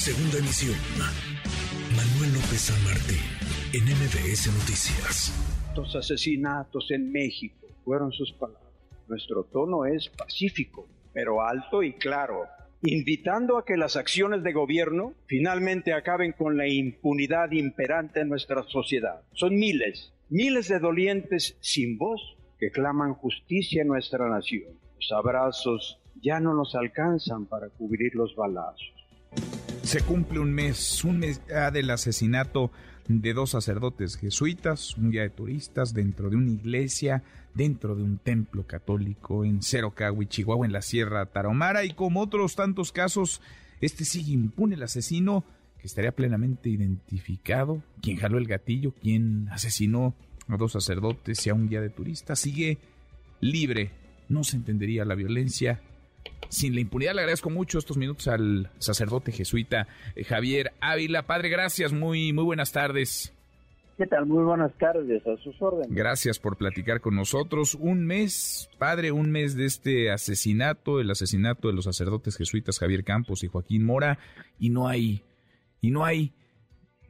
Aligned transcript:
Segunda 0.00 0.38
emisión. 0.38 0.78
Manuel 1.94 2.32
López 2.32 2.72
San 2.72 2.84
Martín, 2.84 3.20
en 3.74 3.84
MBS 3.84 4.46
Noticias. 4.46 5.30
Los 5.76 5.94
asesinatos 5.94 6.90
en 6.90 7.12
México 7.12 7.66
fueron 7.84 8.10
sus 8.10 8.32
palabras. 8.32 8.72
Nuestro 9.08 9.44
tono 9.44 9.84
es 9.84 10.08
pacífico, 10.08 10.88
pero 11.12 11.42
alto 11.42 11.82
y 11.82 11.92
claro, 11.92 12.46
invitando 12.80 13.58
a 13.58 13.66
que 13.66 13.76
las 13.76 13.96
acciones 13.96 14.42
de 14.42 14.54
gobierno 14.54 15.12
finalmente 15.26 15.92
acaben 15.92 16.32
con 16.32 16.56
la 16.56 16.66
impunidad 16.66 17.50
imperante 17.50 18.20
en 18.20 18.30
nuestra 18.30 18.62
sociedad. 18.62 19.20
Son 19.34 19.54
miles, 19.54 20.14
miles 20.30 20.68
de 20.68 20.78
dolientes 20.78 21.58
sin 21.60 21.98
voz 21.98 22.22
que 22.58 22.70
claman 22.70 23.12
justicia 23.12 23.82
en 23.82 23.88
nuestra 23.88 24.30
nación. 24.30 24.72
Los 24.96 25.12
abrazos 25.12 25.98
ya 26.22 26.40
no 26.40 26.54
nos 26.54 26.74
alcanzan 26.74 27.44
para 27.44 27.68
cubrir 27.68 28.14
los 28.14 28.34
balazos. 28.34 28.99
Se 29.90 30.02
cumple 30.02 30.38
un 30.38 30.52
mes, 30.52 31.02
un 31.02 31.18
mes 31.18 31.42
del 31.72 31.90
asesinato 31.90 32.70
de 33.08 33.34
dos 33.34 33.50
sacerdotes 33.50 34.16
jesuitas, 34.16 34.96
un 34.96 35.10
guía 35.10 35.22
de 35.22 35.30
turistas 35.30 35.92
dentro 35.92 36.30
de 36.30 36.36
una 36.36 36.52
iglesia, 36.52 37.24
dentro 37.54 37.96
de 37.96 38.04
un 38.04 38.18
templo 38.18 38.64
católico 38.68 39.44
en 39.44 39.64
Cerocagui, 39.64 40.26
Chihuahua, 40.26 40.64
en 40.64 40.72
la 40.72 40.82
Sierra 40.82 41.26
Tarahumara, 41.26 41.84
y 41.84 41.94
como 41.94 42.20
otros 42.20 42.54
tantos 42.54 42.92
casos, 42.92 43.42
este 43.80 44.04
sigue 44.04 44.30
impune 44.30 44.76
el 44.76 44.84
asesino 44.84 45.44
que 45.80 45.88
estaría 45.88 46.12
plenamente 46.12 46.68
identificado, 46.68 47.82
quien 48.00 48.16
jaló 48.16 48.38
el 48.38 48.46
gatillo, 48.46 48.92
quien 48.92 49.48
asesinó 49.50 50.14
a 50.46 50.56
dos 50.56 50.70
sacerdotes 50.70 51.44
y 51.44 51.50
a 51.50 51.54
un 51.54 51.68
guía 51.68 51.80
de 51.80 51.90
turistas, 51.90 52.38
sigue 52.38 52.78
libre. 53.40 53.90
No 54.28 54.44
se 54.44 54.54
entendería 54.54 55.04
la 55.04 55.16
violencia 55.16 55.82
sin 56.50 56.74
la 56.74 56.80
impunidad. 56.80 57.14
Le 57.14 57.22
agradezco 57.22 57.48
mucho 57.48 57.78
estos 57.78 57.96
minutos 57.96 58.28
al 58.28 58.70
sacerdote 58.78 59.32
jesuita 59.32 59.88
eh, 60.14 60.24
Javier 60.24 60.72
Ávila. 60.80 61.26
Padre, 61.26 61.48
gracias, 61.48 61.92
muy, 61.92 62.32
muy 62.34 62.44
buenas 62.44 62.72
tardes. 62.72 63.32
¿Qué 63.96 64.06
tal? 64.06 64.24
Muy 64.26 64.42
buenas 64.44 64.72
tardes, 64.78 65.26
a 65.26 65.36
sus 65.36 65.60
órdenes. 65.60 65.94
Gracias 65.94 66.38
por 66.38 66.56
platicar 66.56 67.02
con 67.02 67.14
nosotros. 67.14 67.74
Un 67.74 68.06
mes, 68.06 68.70
padre, 68.78 69.12
un 69.12 69.30
mes 69.30 69.56
de 69.56 69.66
este 69.66 70.10
asesinato, 70.10 71.00
el 71.00 71.10
asesinato 71.10 71.68
de 71.68 71.74
los 71.74 71.84
sacerdotes 71.84 72.36
jesuitas 72.38 72.78
Javier 72.78 73.04
Campos 73.04 73.44
y 73.44 73.48
Joaquín 73.48 73.84
Mora, 73.84 74.18
y 74.58 74.70
no 74.70 74.88
hay, 74.88 75.22
y 75.82 75.90
no 75.90 76.06
hay 76.06 76.32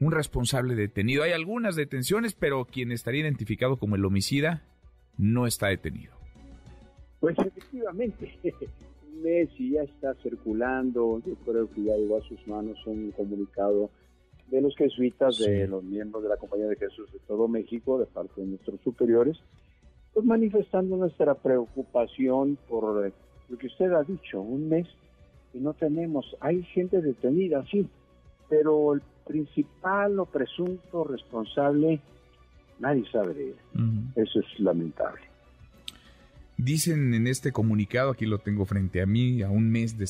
un 0.01 0.11
responsable 0.11 0.75
detenido. 0.75 1.23
Hay 1.23 1.31
algunas 1.31 1.77
detenciones, 1.77 2.33
pero 2.33 2.65
quien 2.65 2.91
estaría 2.91 3.21
identificado 3.21 3.77
como 3.77 3.95
el 3.95 4.03
homicida 4.03 4.63
no 5.17 5.47
está 5.47 5.67
detenido. 5.67 6.13
Pues 7.21 7.37
efectivamente, 7.39 8.37
un 9.11 9.21
mes 9.23 9.49
y 9.57 9.71
ya 9.71 9.83
está 9.83 10.13
circulando, 10.15 11.21
yo 11.25 11.35
creo 11.45 11.69
que 11.71 11.83
ya 11.83 11.95
llegó 11.95 12.17
a 12.17 12.27
sus 12.27 12.45
manos 12.47 12.77
un 12.85 13.11
comunicado 13.11 13.89
de 14.49 14.61
los 14.61 14.75
jesuitas, 14.75 15.37
de 15.37 15.67
los 15.67 15.83
miembros 15.83 16.23
de 16.23 16.29
la 16.29 16.37
Compañía 16.37 16.67
de 16.67 16.75
Jesús 16.75 17.11
de 17.11 17.19
todo 17.19 17.47
México, 17.47 17.97
de 17.97 18.05
parte 18.05 18.41
de 18.41 18.47
nuestros 18.47 18.81
superiores, 18.81 19.37
pues 20.13 20.25
manifestando 20.25 20.97
nuestra 20.97 21.35
preocupación 21.35 22.57
por 22.67 23.07
eh, 23.07 23.13
lo 23.49 23.57
que 23.57 23.67
usted 23.67 23.91
ha 23.93 24.03
dicho, 24.03 24.41
un 24.41 24.67
mes 24.67 24.87
y 25.53 25.59
no 25.59 25.73
tenemos, 25.73 26.35
hay 26.39 26.63
gente 26.63 27.01
detenida, 27.01 27.65
sí, 27.71 27.87
pero 28.49 28.93
el 28.93 29.01
principal 29.25 30.19
o 30.19 30.25
presunto 30.25 31.05
responsable, 31.05 32.01
nadie 32.79 33.09
sabe 33.11 33.33
de 33.33 33.49
él. 33.49 33.55
Eso 34.15 34.39
es 34.39 34.59
lamentable. 34.59 35.30
Dicen 36.63 37.15
en 37.15 37.25
este 37.25 37.51
comunicado, 37.51 38.11
aquí 38.11 38.27
lo 38.27 38.37
tengo 38.37 38.67
frente 38.67 39.01
a 39.01 39.07
mí, 39.07 39.41
a 39.41 39.49
un 39.49 39.71
mes 39.71 39.97
de 39.97 40.05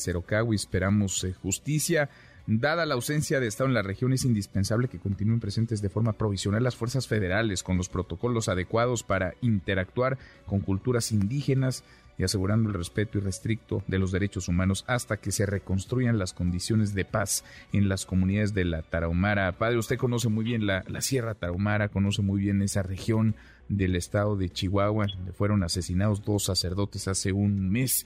y 0.52 0.56
esperamos 0.56 1.24
eh, 1.24 1.32
justicia. 1.32 2.10
Dada 2.46 2.86
la 2.86 2.94
ausencia 2.94 3.38
de 3.38 3.46
Estado 3.46 3.68
en 3.68 3.74
la 3.74 3.82
región, 3.82 4.12
es 4.12 4.24
indispensable 4.24 4.88
que 4.88 4.98
continúen 4.98 5.38
presentes 5.38 5.80
de 5.80 5.88
forma 5.88 6.14
provisional 6.14 6.64
las 6.64 6.74
fuerzas 6.74 7.06
federales 7.06 7.62
con 7.62 7.76
los 7.76 7.88
protocolos 7.88 8.48
adecuados 8.48 9.04
para 9.04 9.34
interactuar 9.42 10.18
con 10.46 10.60
culturas 10.60 11.12
indígenas 11.12 11.84
y 12.18 12.24
asegurando 12.24 12.68
el 12.68 12.74
respeto 12.74 13.18
irrestricto 13.18 13.82
de 13.86 13.98
los 13.98 14.10
derechos 14.10 14.48
humanos 14.48 14.84
hasta 14.88 15.18
que 15.18 15.30
se 15.32 15.46
reconstruyan 15.46 16.18
las 16.18 16.32
condiciones 16.32 16.94
de 16.94 17.04
paz 17.04 17.44
en 17.72 17.88
las 17.88 18.06
comunidades 18.06 18.54
de 18.54 18.64
la 18.64 18.82
Tarahumara. 18.82 19.52
Padre, 19.52 19.78
usted 19.78 19.96
conoce 19.96 20.28
muy 20.28 20.44
bien 20.44 20.66
la, 20.66 20.84
la 20.88 21.00
Sierra 21.00 21.34
Tarahumara, 21.34 21.88
conoce 21.88 22.22
muy 22.22 22.40
bien 22.40 22.60
esa 22.60 22.82
región 22.82 23.36
del 23.68 23.94
estado 23.94 24.36
de 24.36 24.50
Chihuahua, 24.50 25.06
donde 25.06 25.32
fueron 25.32 25.62
asesinados 25.62 26.24
dos 26.24 26.44
sacerdotes 26.44 27.08
hace 27.08 27.32
un 27.32 27.70
mes. 27.70 28.04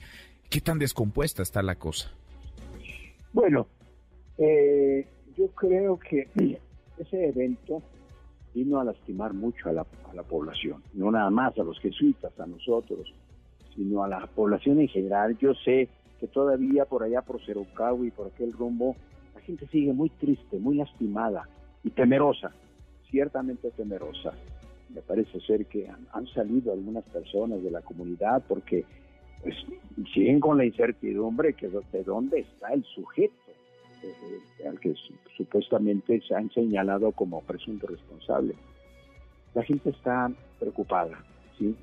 ¿Qué 0.49 0.61
tan 0.61 0.77
descompuesta 0.77 1.41
está 1.41 1.61
la 1.61 1.75
cosa? 1.75 2.11
Bueno, 3.33 3.67
eh, 4.37 5.05
yo 5.35 5.47
creo 5.49 5.99
que 5.99 6.27
ese 6.97 7.27
evento 7.27 7.81
vino 8.53 8.79
a 8.79 8.83
lastimar 8.83 9.33
mucho 9.33 9.69
a 9.69 9.73
la, 9.73 9.83
población, 10.23 10.81
no 10.93 11.11
nada 11.11 11.29
más 11.29 11.57
a 11.59 11.63
los 11.63 11.79
jesuitas, 11.79 12.37
a 12.39 12.47
nosotros, 12.47 13.13
sino 13.75 14.03
a 14.03 14.07
la 14.07 14.25
población 14.25 14.79
en 14.79 14.87
general. 14.87 15.37
Yo 15.37 15.53
sé 15.53 15.89
que 16.19 16.27
todavía 16.27 16.85
por 16.85 17.03
allá, 17.03 17.21
por 17.21 17.39
Cerocau 17.45 18.03
y 18.03 18.09
por 18.09 18.27
aquel 18.27 18.51
rumbo, 18.53 18.95
la 19.35 19.41
gente 19.41 19.67
sigue 19.67 19.93
muy 19.93 20.09
triste, 20.09 20.57
muy 20.57 20.77
lastimada 20.77 21.47
y 21.83 21.91
temerosa, 21.91 22.51
ciertamente 23.11 23.69
temerosa. 23.71 24.33
Me 24.89 25.01
parece 25.01 25.39
ser 25.41 25.67
que 25.67 25.87
han, 25.87 26.27
salido 26.27 26.73
algunas 26.73 27.03
personas 27.05 27.61
de 27.61 27.69
la 27.69 27.81
comunidad 27.81 28.41
porque 28.47 28.85
pues, 29.43 29.55
siguen 30.15 30.39
con 30.39 30.57
la 30.57 30.65
incertidumbre 30.65 31.53
que 31.53 31.67
de 31.67 32.03
dónde 32.03 32.39
está 32.39 32.73
el 32.73 32.83
sujeto 32.85 33.46
eh, 34.03 34.67
al 34.67 34.79
que 34.79 34.93
supuestamente 35.35 36.21
se 36.27 36.35
han 36.35 36.49
señalado 36.51 37.11
como 37.11 37.41
presunto 37.41 37.87
responsable. 37.87 38.55
La 39.53 39.63
gente 39.63 39.89
está 39.89 40.31
preocupada, 40.59 41.23
¿sí? 41.57 41.75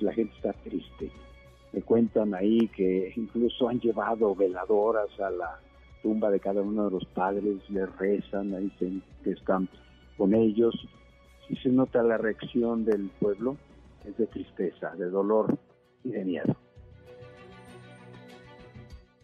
La 0.00 0.12
gente 0.12 0.34
está 0.36 0.52
triste. 0.52 1.10
Me 1.72 1.82
cuentan 1.82 2.34
ahí 2.34 2.68
que 2.68 3.12
incluso 3.16 3.68
han 3.68 3.80
llevado 3.80 4.34
veladoras 4.34 5.08
a 5.20 5.30
la 5.30 5.60
tumba 6.02 6.30
de 6.30 6.40
cada 6.40 6.62
uno 6.62 6.86
de 6.86 6.90
los 6.92 7.04
padres, 7.06 7.68
le 7.68 7.86
rezan, 7.86 8.58
dicen 8.60 9.02
que 9.22 9.32
están 9.32 9.68
con 10.16 10.34
ellos. 10.34 10.74
Y 11.48 11.56
se 11.56 11.70
nota 11.70 12.02
la 12.02 12.18
reacción 12.18 12.84
del 12.84 13.10
pueblo, 13.20 13.56
es 14.06 14.16
de 14.16 14.26
tristeza, 14.26 14.94
de 14.96 15.10
dolor 15.10 15.58
y 16.04 16.10
de 16.10 16.24
miedo 16.24 16.67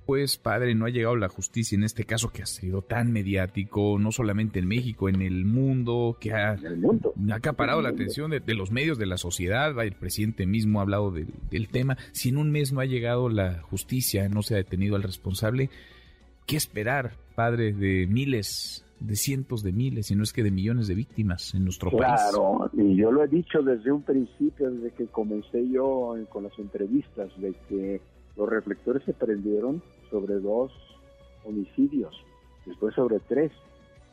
pues 0.06 0.36
padre, 0.36 0.74
no 0.74 0.84
ha 0.84 0.90
llegado 0.90 1.16
la 1.16 1.28
justicia 1.28 1.76
en 1.76 1.84
este 1.84 2.04
caso 2.04 2.30
que 2.30 2.42
ha 2.42 2.46
sido 2.46 2.82
tan 2.82 3.12
mediático, 3.12 3.98
no 3.98 4.12
solamente 4.12 4.58
en 4.58 4.66
México, 4.66 5.08
en 5.08 5.22
el 5.22 5.44
mundo, 5.44 6.18
que 6.20 6.32
ha, 6.32 6.56
acaparado 7.32 7.80
la 7.80 7.88
atención 7.90 8.30
de, 8.30 8.54
los 8.54 8.70
medios, 8.70 8.98
de 8.98 9.06
la 9.06 9.16
sociedad. 9.16 9.70
El 9.82 9.94
presidente 9.94 10.46
mismo 10.46 10.78
ha 10.78 10.82
hablado 10.82 11.10
del, 11.10 11.68
tema. 11.68 11.96
Si 12.12 12.28
en 12.28 12.36
un 12.36 12.50
mes 12.50 12.72
no 12.72 12.80
ha 12.80 12.84
llegado 12.84 13.28
la 13.28 13.62
justicia, 13.62 14.28
no 14.28 14.42
se 14.42 14.54
ha 14.54 14.58
detenido 14.58 14.96
al 14.96 15.02
responsable, 15.02 15.70
¿qué 16.46 16.56
esperar, 16.56 17.12
padre, 17.34 17.72
de 17.72 18.06
miles, 18.06 18.84
de 19.00 19.16
cientos 19.16 19.62
de 19.62 19.72
miles, 19.72 20.08
si 20.08 20.14
no 20.14 20.22
es 20.22 20.32
que 20.32 20.42
de 20.42 20.50
millones 20.50 20.86
de 20.86 20.94
víctimas 20.94 21.54
en 21.54 21.64
nuestro 21.64 21.90
país? 21.90 22.20
Claro, 22.30 22.70
y 22.74 22.96
yo 22.96 23.10
lo 23.10 23.24
he 23.24 23.28
dicho 23.28 23.62
desde 23.62 23.90
un 23.90 24.02
principio, 24.02 24.70
desde 24.70 24.94
que 24.94 25.06
comencé 25.06 25.66
yo 25.70 26.14
con 26.28 26.44
las 26.44 26.58
entrevistas, 26.58 27.30
de 27.40 27.54
que 27.68 28.00
los 28.36 28.48
reflectores 28.48 29.02
se 29.04 29.14
prendieron 29.14 29.82
sobre 30.14 30.34
dos 30.34 30.70
homicidios, 31.44 32.14
después 32.64 32.94
sobre 32.94 33.18
tres, 33.18 33.50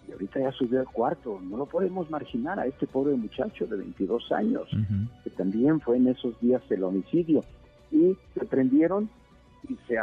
y 0.07 0.11
ahorita 0.11 0.39
ya 0.39 0.51
subió 0.51 0.79
al 0.79 0.87
cuarto. 0.87 1.39
No 1.43 1.57
lo 1.57 1.67
podemos 1.67 2.09
marginar 2.09 2.59
a 2.59 2.65
este 2.65 2.87
pobre 2.87 3.15
muchacho 3.15 3.67
de 3.67 3.77
22 3.77 4.31
años, 4.31 4.67
que 5.23 5.29
también 5.29 5.79
fue 5.79 5.97
en 5.97 6.07
esos 6.07 6.39
días 6.41 6.63
el 6.71 6.83
homicidio. 6.83 7.43
Y 7.91 8.17
se 8.33 8.45
prendieron 8.45 9.11
y 9.69 9.77
se, 9.87 9.95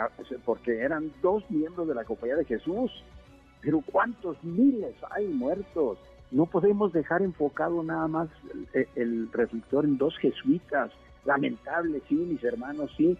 porque 0.44 0.78
eran 0.78 1.10
dos 1.20 1.42
miembros 1.50 1.88
de 1.88 1.96
la 1.96 2.04
Compañía 2.04 2.36
de 2.36 2.44
Jesús. 2.44 2.92
Pero 3.60 3.82
¿cuántos 3.90 4.36
miles 4.44 4.94
hay 5.10 5.26
muertos? 5.26 5.98
No 6.30 6.46
podemos 6.46 6.92
dejar 6.92 7.22
enfocado 7.22 7.82
nada 7.82 8.06
más 8.06 8.28
el, 8.72 8.86
el 8.94 9.32
reflector 9.32 9.84
en 9.84 9.98
dos 9.98 10.16
jesuitas. 10.18 10.92
Lamentable, 11.24 12.00
sí, 12.08 12.14
mis 12.14 12.44
hermanos, 12.44 12.88
sí. 12.96 13.18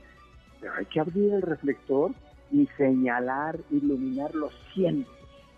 Pero 0.60 0.74
hay 0.74 0.86
que 0.86 1.00
abrir 1.00 1.32
el 1.32 1.42
reflector 1.42 2.12
y 2.50 2.66
señalar, 2.76 3.58
iluminar 3.70 4.34
los 4.34 4.52
cientos, 4.74 5.12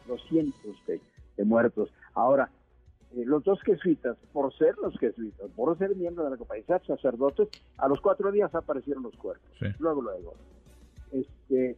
los 0.09 0.23
cientos 0.29 0.77
de, 0.87 1.01
muertos. 1.45 1.91
Ahora, 2.15 2.51
eh, 3.13 3.23
los 3.25 3.43
dos 3.45 3.61
jesuitas, 3.63 4.17
por 4.33 4.53
ser 4.57 4.77
los 4.79 4.99
jesuitas, 4.99 5.51
por 5.57 5.77
ser 5.79 5.97
miembros 5.97 6.27
de 6.27 6.33
la 6.33 6.37
compañía, 6.37 6.81
sacerdotes, 6.87 7.49
a 7.79 7.89
los 7.89 8.01
cuatro 8.01 8.31
días 8.31 8.55
aparecieron 8.55 9.03
los 9.03 9.17
cuerpos. 9.17 9.51
Luego, 9.79 10.03
luego. 10.03 10.35
Este, 11.13 11.77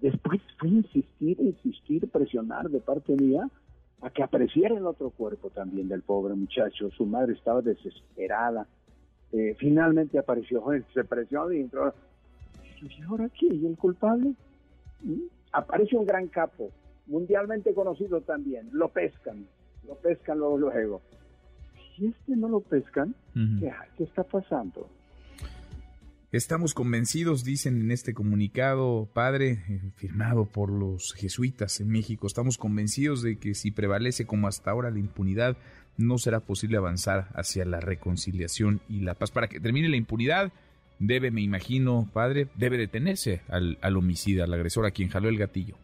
después 0.00 0.40
fue 0.58 0.68
insistir, 0.68 1.40
insistir, 1.40 2.08
presionar 2.10 2.68
de 2.68 2.80
parte 2.80 3.14
mía 3.14 3.48
a 4.02 4.10
que 4.10 4.22
apareciera 4.22 4.76
el 4.76 4.86
otro 4.86 5.10
cuerpo 5.10 5.50
también 5.50 5.88
del 5.88 6.02
pobre 6.02 6.34
muchacho. 6.34 6.90
Su 6.90 7.06
madre 7.06 7.34
estaba 7.34 7.60
desesperada. 7.62 8.66
Eh, 9.32 9.54
finalmente 9.58 10.18
apareció, 10.18 10.64
se 10.94 11.04
presionó 11.04 11.52
y 11.52 11.60
entró 11.60 11.94
¿y 12.82 13.02
ahora 13.02 13.28
qué? 13.28 13.46
¿Y 13.46 13.66
el 13.66 13.76
culpable? 13.76 14.34
Aparece 15.52 15.96
un 15.96 16.06
gran 16.06 16.28
capo 16.28 16.70
mundialmente 17.06 17.74
conocido 17.74 18.20
también, 18.20 18.68
lo 18.72 18.88
pescan, 18.88 19.46
lo 19.86 19.94
pescan 19.96 20.38
luego, 20.38 20.58
luego. 20.58 21.02
Si 21.96 22.06
este 22.06 22.36
no 22.36 22.48
lo 22.48 22.60
pescan, 22.60 23.14
¿qué, 23.34 23.72
¿qué 23.96 24.04
está 24.04 24.22
pasando? 24.22 24.88
Estamos 26.32 26.74
convencidos, 26.74 27.42
dicen 27.42 27.80
en 27.80 27.90
este 27.90 28.14
comunicado, 28.14 29.08
padre, 29.12 29.64
eh, 29.68 29.80
firmado 29.96 30.44
por 30.44 30.70
los 30.70 31.12
jesuitas 31.12 31.80
en 31.80 31.88
México, 31.88 32.28
estamos 32.28 32.56
convencidos 32.56 33.20
de 33.22 33.36
que 33.36 33.54
si 33.54 33.72
prevalece 33.72 34.26
como 34.26 34.46
hasta 34.46 34.70
ahora 34.70 34.92
la 34.92 35.00
impunidad, 35.00 35.56
no 35.96 36.18
será 36.18 36.38
posible 36.38 36.76
avanzar 36.76 37.30
hacia 37.34 37.64
la 37.64 37.80
reconciliación 37.80 38.80
y 38.88 39.00
la 39.00 39.14
paz. 39.14 39.32
Para 39.32 39.48
que 39.48 39.58
termine 39.58 39.88
la 39.88 39.96
impunidad, 39.96 40.52
debe, 41.00 41.32
me 41.32 41.40
imagino, 41.40 42.06
padre, 42.12 42.46
debe 42.54 42.78
detenerse 42.78 43.40
al, 43.48 43.78
al 43.80 43.96
homicida, 43.96 44.44
al 44.44 44.54
agresor 44.54 44.86
a 44.86 44.92
quien 44.92 45.08
jaló 45.08 45.28
el 45.28 45.38
gatillo. 45.38 45.74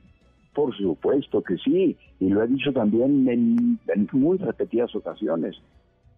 Por 0.55 0.75
supuesto 0.77 1.43
que 1.43 1.57
sí, 1.59 1.97
y 2.19 2.29
lo 2.29 2.43
he 2.43 2.47
dicho 2.47 2.73
también 2.73 3.29
en, 3.29 3.79
muy 4.13 4.39
repetidas 4.39 4.95
ocasiones 4.95 5.57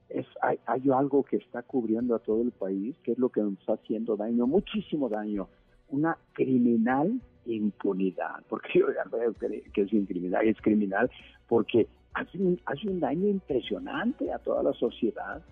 es, 0.09 0.27
hay, 0.43 0.59
algo 0.91 1.25
que 1.25 1.37
está 1.37 1.63
cubriendo 1.63 2.15
a 2.15 2.21
todo 2.21 2.43
el 2.43 2.53
país, 2.53 2.97
que 3.03 3.13
es 3.13 3.19
lo 3.19 3.31
que 3.31 3.41
nos 3.41 3.55
está 3.55 3.75
haciendo 3.75 4.17
daño, 4.17 4.47
muchísimo 4.47 5.09
daño, 5.09 5.49
una 5.89 6.17
criminal 6.35 7.21
impunidad, 7.47 8.45
porque 8.49 8.79
yo 8.79 8.87
veo 8.87 9.33
que, 9.35 9.83
es 9.83 9.91
criminal, 10.07 10.47
es 10.47 10.61
criminal 10.61 11.11
porque 11.49 11.89
hace 12.15 12.39
un, 12.39 12.61
hace 12.67 12.89
un 12.89 13.01
daño 13.01 13.27
impresionante 13.29 14.33
a 14.33 14.39
toda 14.39 14.63
la 14.63 14.73
sociedad. 14.75 15.43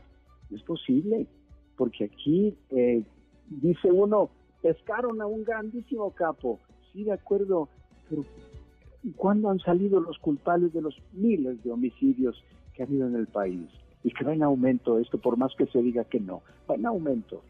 Es 0.55 0.63
posible, 0.63 1.27
porque 1.77 2.05
aquí 2.05 2.55
eh, 2.71 3.03
dice 3.49 3.91
uno, 3.91 4.31
pescaron 4.63 5.21
a 5.21 5.27
un 5.27 5.45
grandísimo 5.45 6.11
capo, 6.11 6.61
sí, 6.93 7.05
de 7.05 7.13
acuerdo, 7.13 7.69
pero 8.09 8.25
¿cuándo 9.17 9.51
han 9.51 9.59
salido 9.61 10.01
los 10.01 10.19
culpables 10.19 10.73
de 10.73 10.83
los 10.83 10.97
miles 11.13 11.63
de 11.63 11.73
homicidios 11.73 12.43
que 12.75 12.83
ha 12.83 12.87
habido 12.87 13.07
en 13.07 13.17
el 13.17 13.27
país? 13.27 13.69
y 14.07 14.13
que 14.13 14.23
va 14.23 14.33
en 14.33 14.45
aumento 14.45 15.01
esto, 15.01 15.19
por 15.19 15.37
más 15.37 15.53
que 15.57 15.67
se 15.67 15.83
diga 15.83 16.05
que 16.05 16.21
no, 16.21 16.41
va 16.71 16.77
en 16.77 16.87
aumento. 16.87 17.43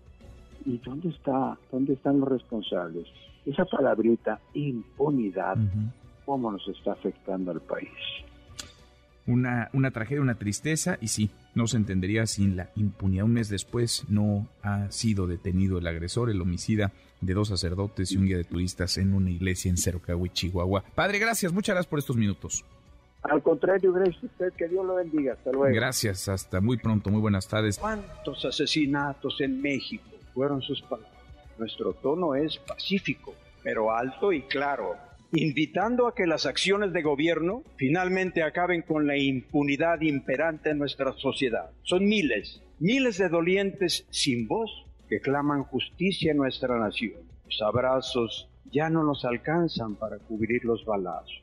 ¿Y 0.65 0.79
dónde 0.79 1.11
está, 1.11 1.59
dónde 1.71 1.93
están 1.93 2.19
los 2.19 2.31
responsables? 2.31 3.07
Esa 3.45 3.67
palabrita, 3.67 4.41
impunidad, 4.55 5.59
¿cómo 6.25 6.51
nos 6.51 6.67
está 6.67 6.93
afectando 6.93 7.51
al 7.51 7.61
país? 7.61 7.91
Una, 9.27 9.71
una 9.73 9.91
tragedia, 9.91 10.23
una 10.23 10.37
tristeza, 10.37 10.99
y 11.01 11.09
sí, 11.09 11.31
no 11.55 11.67
se 11.67 11.77
entendería 11.77 12.27
sin 12.27 12.57
la 12.57 12.71
impunidad. 12.77 13.25
Un 13.25 13.33
mes 13.33 13.49
después 13.49 14.05
no 14.09 14.47
ha 14.63 14.91
sido 14.91 15.27
detenido 15.27 15.79
el 15.79 15.87
agresor, 15.87 16.31
el 16.31 16.41
homicida 16.41 16.93
de 17.21 17.35
dos 17.35 17.49
sacerdotes 17.49 18.13
y 18.13 18.19
un 18.19 18.27
guía 18.27 18.37
de 18.37 18.45
turistas 18.45 18.99
en 18.99 19.15
una 19.15 19.31
iglesia 19.31 19.71
en 19.71 19.79
Cerocagui, 19.79 20.29
Chihuahua. 20.31 20.85
Padre, 20.95 21.19
gracias, 21.19 21.53
muchas 21.53 21.75
gracias 21.75 21.91
por 21.91 21.99
estos 21.99 22.17
minutos. 22.17 22.65
Al 23.23 23.43
contrario, 23.43 23.93
gracias 23.93 24.23
a 24.23 24.27
usted, 24.27 24.53
que 24.53 24.69
Dios 24.69 24.85
lo 24.87 24.97
bendiga. 24.97 25.33
Hasta 25.33 25.51
luego. 25.51 25.75
Gracias, 25.75 26.29
hasta 26.29 26.61
muy 26.61 26.77
pronto, 26.77 27.11
muy 27.11 27.21
buenas 27.21 27.49
tardes. 27.49 27.79
¿Cuántos 27.79 28.45
asesinatos 28.45 29.41
en 29.41 29.61
México? 29.61 30.05
Fueron 30.35 30.63
sus 30.63 30.81
palabras. 30.83 31.11
Nuestro 31.59 31.95
tono 31.95 32.35
es 32.35 32.59
pacífico, 32.59 33.35
pero 33.63 33.91
alto 33.91 34.33
y 34.33 34.43
claro, 34.43 34.95
invitando 35.33 36.07
a 36.07 36.15
que 36.15 36.27
las 36.27 36.47
acciones 36.47 36.93
de 36.93 37.03
gobierno 37.03 37.63
finalmente 37.77 38.43
acaben 38.43 38.83
con 38.83 39.07
la 39.07 39.17
impunidad 39.17 40.01
imperante 40.01 40.71
en 40.71 40.79
nuestra 40.79 41.13
sociedad. 41.15 41.71
Son 41.83 42.05
miles, 42.05 42.63
miles 42.79 43.19
de 43.19 43.29
dolientes 43.29 44.07
sin 44.11 44.47
voz 44.47 44.71
que 45.09 45.21
claman 45.21 45.65
justicia 45.65 46.33
en 46.33 46.39
nuestra 46.39 46.79
nación. 46.79 47.23
Los 47.45 47.63
abrazos 47.63 48.49
ya 48.73 48.91
no 48.91 49.05
nos 49.05 49.25
alcanzan 49.25 49.95
para 49.95 50.19
cubrir 50.19 50.65
los 50.65 50.85
balazos 50.85 51.43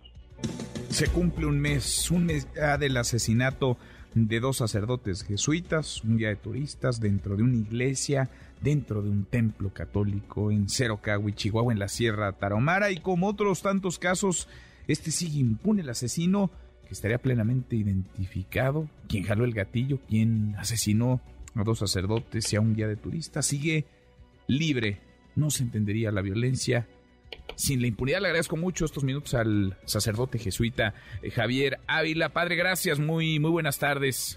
se 0.93 1.07
cumple 1.07 1.47
un 1.47 1.59
mes, 1.59 2.11
un 2.11 2.25
mes 2.25 2.47
del 2.79 2.97
asesinato 2.97 3.77
de 4.13 4.39
dos 4.39 4.57
sacerdotes 4.57 5.23
jesuitas, 5.23 6.03
un 6.03 6.17
guía 6.17 6.29
de 6.29 6.35
turistas 6.35 6.99
dentro 6.99 7.35
de 7.35 7.43
una 7.43 7.57
iglesia, 7.57 8.29
dentro 8.61 9.01
de 9.01 9.09
un 9.09 9.25
templo 9.25 9.73
católico 9.73 10.51
en 10.51 10.69
Cerocagui, 10.69 11.33
Chihuahua, 11.33 11.73
en 11.73 11.79
la 11.79 11.87
Sierra 11.87 12.31
Tarahumara, 12.33 12.91
y 12.91 12.97
como 12.97 13.27
otros 13.27 13.61
tantos 13.61 13.99
casos, 13.99 14.47
este 14.87 15.11
sigue 15.11 15.39
impune 15.39 15.81
el 15.81 15.89
asesino 15.89 16.51
que 16.87 16.93
estaría 16.93 17.17
plenamente 17.17 17.75
identificado, 17.75 18.87
quien 19.07 19.23
jaló 19.23 19.45
el 19.45 19.53
gatillo, 19.53 19.99
quien 20.07 20.55
asesinó 20.57 21.21
a 21.55 21.63
dos 21.63 21.79
sacerdotes 21.79 22.51
y 22.53 22.55
a 22.55 22.61
un 22.61 22.75
guía 22.75 22.87
de 22.87 22.95
turistas, 22.95 23.45
sigue 23.45 23.85
libre. 24.47 24.99
No 25.35 25.49
se 25.49 25.63
entendería 25.63 26.11
la 26.11 26.21
violencia 26.21 26.87
sin 27.55 27.81
la 27.81 27.87
impunidad. 27.87 28.21
Le 28.21 28.27
agradezco 28.27 28.57
mucho 28.57 28.85
estos 28.85 29.03
minutos 29.03 29.33
al 29.33 29.77
sacerdote 29.85 30.39
jesuita 30.39 30.93
eh, 31.21 31.31
Javier 31.31 31.79
Ávila. 31.87 32.29
Padre, 32.29 32.55
gracias. 32.55 32.99
Muy, 32.99 33.39
muy 33.39 33.51
buenas 33.51 33.79
tardes. 33.79 34.35